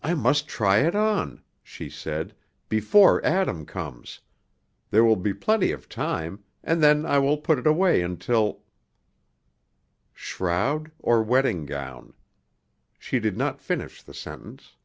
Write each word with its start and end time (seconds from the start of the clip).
"I 0.00 0.14
must 0.14 0.46
try 0.46 0.78
it 0.78 0.94
on," 0.94 1.42
she 1.64 1.90
said, 1.90 2.36
"before 2.68 3.20
Adam 3.26 3.66
comes; 3.66 4.20
there 4.92 5.02
will 5.02 5.16
be 5.16 5.34
plenty 5.34 5.72
of 5.72 5.88
time, 5.88 6.44
and 6.62 6.80
then 6.80 7.04
I 7.04 7.18
will 7.18 7.36
put 7.36 7.58
it 7.58 7.66
away 7.66 8.00
until" 8.00 8.62
Shroud 10.14 10.92
or 11.00 11.24
wedding 11.24 11.66
gown? 11.66 12.12
She 12.96 13.18
did 13.18 13.36
not 13.36 13.60
finish 13.60 14.04
the 14.04 14.14
sentence. 14.14 14.76